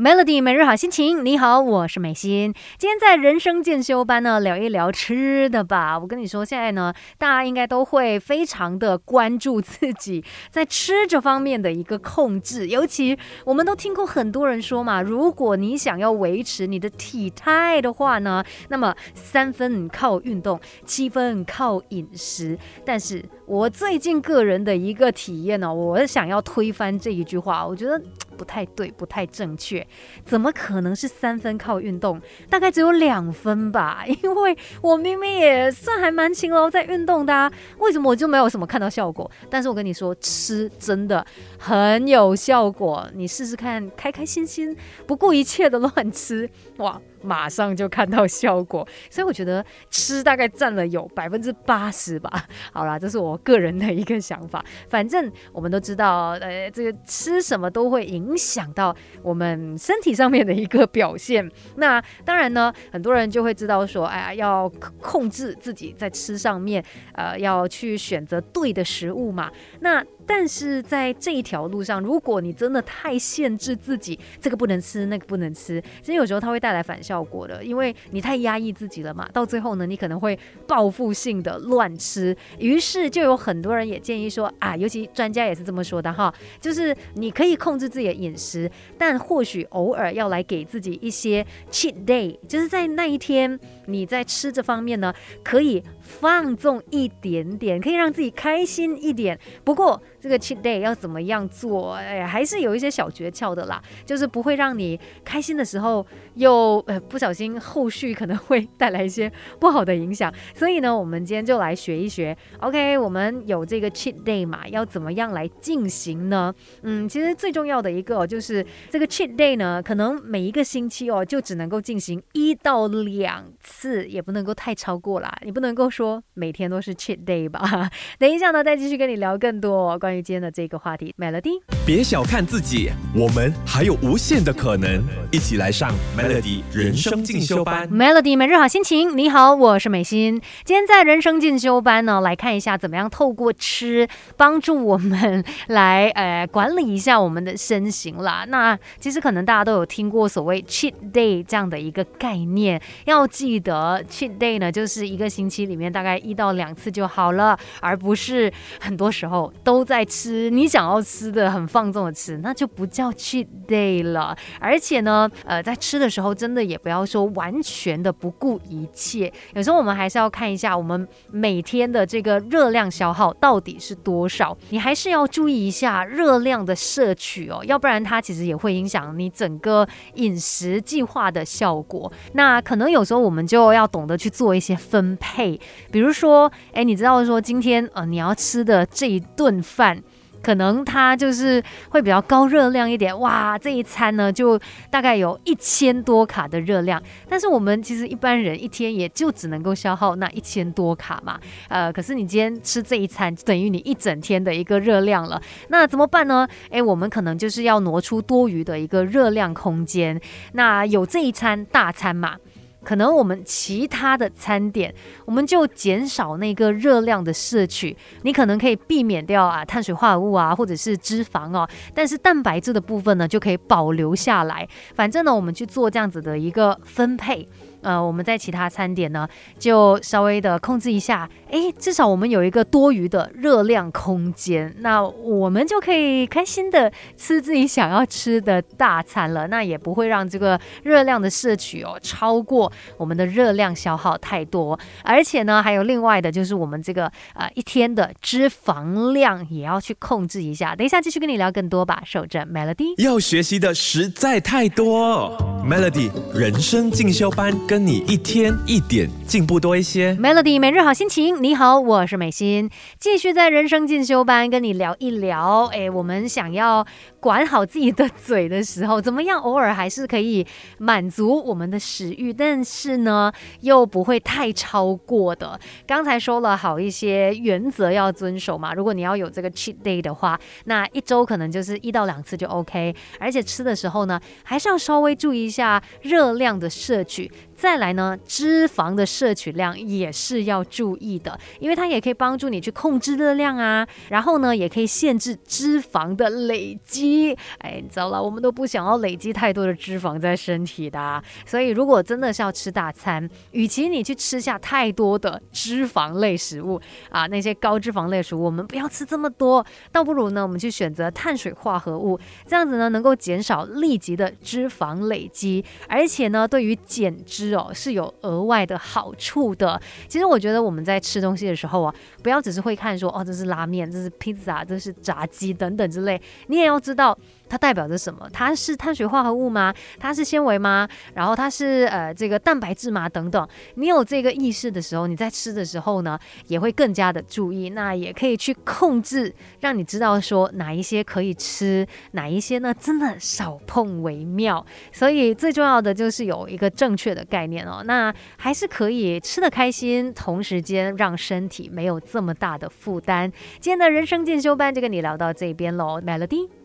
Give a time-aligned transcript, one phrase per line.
[0.00, 2.54] Melody 每日好心情，你好，我是美心。
[2.78, 5.98] 今天在人生进修班呢，聊一聊吃的吧。
[5.98, 12.66] 我跟你说，现在呢，大家应该都会非常的关注自己 在吃这方面的一个控制。
[12.68, 22.58] 尤其我们都听过很多人说嘛，如果你想要维持你的体态的话呢，那么三分靠运动，七分靠饮食。
[22.86, 28.00] 但是我最近个人的一个体验呢，我想要推翻这一句话，我觉得。
[28.40, 29.86] 不太对，不太正确，
[30.24, 32.18] 怎么可能是三分靠运动？
[32.48, 39.30] 大概只有两分吧， 因为我明明也算还蛮勤劳在运动的，为什么我就没有什么看到效果？
[39.50, 41.22] 但是我跟你说，吃真的
[41.58, 44.74] 很有效果，你试试看，开开心心，
[45.06, 46.48] 不顾一切的乱吃，
[46.78, 46.98] 哇！
[47.22, 52.30] 马上就看到效果， 所以我觉得吃大概占了有百分之八十吧。
[52.72, 54.64] 好啦，这是我个人的一个想法。
[54.88, 61.48] 反正我们都知道，呃，这个吃什么都会影响到我们身体上面的一个表现。
[61.76, 64.68] 那当然呢，很多人就会知道说，哎呀，要
[65.00, 69.50] 控制自己在吃上面，呃，要去选择对的食物嘛。
[69.80, 79.28] 那但是在这一条路上，如果你真的太限制自己，这个不能吃，那个不能吃，其实有时候它会带来反效果的，因为你太压抑自己了嘛。
[79.32, 82.34] 到最后呢，你可能会报复性的乱吃。
[82.60, 95.82] 于是就有很多人也建议说啊，尤其专家也是这么说的哈，就是你可以控制自己的饮食，但或许偶尔要来给自己一些 cheat day，就是在那一天你在吃这方面呢，可以
[96.20, 99.38] 放纵一点点，可以让自己开心一点。
[99.64, 100.00] 不过。
[100.20, 101.94] 这个 cheat day 要怎么样做？
[101.94, 110.30] 哎，还是有一些小诀窍的啦，就是不会让你开心的时候又呃不小心后续可能会带来一些不好的影响。
[110.54, 112.36] 所以呢，我们今天就来学一学。
[112.58, 116.54] OK，我们有这个 cheat day 嘛，要怎么样来进行呢？
[116.82, 125.34] 嗯，其实最重要的一个就是这个 cheat day 呢，可能每一个星期哦就只能够进行一到两次，也不能够太超过啦。
[125.46, 127.90] 你不能够说每天都是 cheat day 吧？
[128.18, 130.10] 等一下呢，再继续跟你聊更多关。
[130.10, 135.00] 关于今天的这个话题，Melody，别小看自己，我们还有无限的可能，
[135.30, 137.88] 一起来上 Melody 人生进修班。
[137.88, 140.40] Melody 每日好心情，你好，我是美心。
[140.64, 148.44] 今天在人生进修班呢，来看一下怎么样透过吃帮助我们来呃管理一下我们的身形啦。
[148.48, 160.04] 那其实可能大家都有听过所谓 cheat day 这样的一个概念，要记得 cheat day 呢就是一个星期里里面大概一到两次就好了，而不是很多时候都在。
[160.10, 164.36] 吃你想要吃的很放纵的吃，那就不叫 cheat day 了。
[164.58, 169.32] 而且呢，呃，在吃的时候，真的也不要说完全的不顾一切。
[169.54, 174.58] 有时候我们还是要看一下我们每天的这个热量消耗到底是多少。
[174.70, 182.12] 你还是要注意一下热量的摄取哦，要不然它其实也会影响你整个饮食计划的效果。
[182.32, 185.60] 那可能有时候我们就要懂得去做一些分配，
[185.90, 190.02] 比如说，哎，你知道说今天呃你要吃的这一顿饭。
[190.42, 194.58] 可能它就是会比较高热量一点，哇，这一餐呢就
[194.90, 196.98] 大概有一千多卡的热量，
[197.28, 201.38] 但是我们其实一般人一天也就只能够消耗那一千多卡嘛，
[201.68, 205.38] 呃，可是你今天吃这一餐，等于你一整天的一个热量了，
[205.68, 206.48] 那怎么办呢？
[206.70, 210.18] 诶，我们可能就是要挪出多余的一个热量空间，
[210.54, 212.36] 那有这一餐大餐嘛。
[212.82, 217.96] 可能我们其他的餐点，我们就减少那个热量的摄取。
[218.22, 224.68] 你可能可以避免掉啊碳水化合物啊，或者是脂肪哦，但是蛋白质的部分呢，就可以保留下来。
[224.94, 227.48] 反正呢，我们去做这样子的一个分配。
[227.82, 250.76] 呃，我们在其他餐点呢，就稍微的控制一下，哎，至少我们有一个多余的热量空间，那我们就可以开心的吃自己想要吃的大餐了，那也不会让这个热量的摄取哦超过我们的热量消耗太多，而且呢，还有另外的就是我们这个呃一天的脂肪量也要去控制一下。
[250.76, 257.52] 等一下继续跟你聊更多吧，守着 Melody，要学习的实在太多，Melody 人生进修班。
[257.70, 261.40] 跟你一天一点进步多一些，Melody 每日好心情。
[261.40, 262.68] 你好，我是美心，
[262.98, 265.66] 继续在人生进修班跟你聊一聊。
[265.66, 266.84] 哎，我们想要
[267.20, 269.38] 管好自己的嘴的时候，怎么样？
[269.40, 270.46] 偶尔还是可以
[270.78, 273.30] 满足我们的食欲，但是呢，
[273.60, 275.58] 又不会太超过的。
[275.86, 278.72] 刚才说了好一些原则要遵守嘛。
[278.72, 282.94] 如果你要有这个 cheat day 的话，那一周可能就是一到两次就 OK。
[283.18, 287.30] 而且吃的时候呢，还是要稍微注意一下热量的摄取。
[287.54, 297.09] 再来呢，脂肪的摄取量也是要注意的，因为它也可以帮助你去控制热量啊，然后呢，也可以限制脂肪的累积。
[297.58, 306.80] 哎，你知道了，我们都不想要累积太多的脂肪在身体的，所以如果真的是要吃大餐，与其你去吃下太多的脂肪类食物
[307.10, 319.80] 啊，那些高脂肪类食物，我们不要吃这么多，倒不如呢，我们去选择碳水化合物，这样子呢，能够减少立即的脂肪累积，而且呢，对于减脂哦是有额外的好处的。
[320.08, 326.99] 其实我觉得我们在吃东西的时候啊，不要只是会看说哦，这是拉面，这是披萨，这是炸鸡等等之类，你也要知道。
[327.48, 328.28] 它代表着什么？
[328.32, 329.74] 它是碳水化合物吗？
[329.98, 330.88] 它是纤维吗？
[331.14, 333.08] 然后它是呃这个蛋白质吗？
[333.08, 333.48] 等等。
[333.74, 336.16] 你有这个意识的时候，你在吃的时候呢，
[336.46, 337.70] 也会更加的注意。
[337.70, 344.64] 那也可以去控制，让你知道说哪一些可以吃，哪一些呢真的少碰为妙。
[344.92, 347.82] 所以最重要的就是有一个正确的概念哦。
[347.84, 353.28] 那还是可以吃的开心，同时间让身体没有这么大的负担。
[353.58, 356.59] 今天的人生进修班就跟你聊到这边喽，Melody。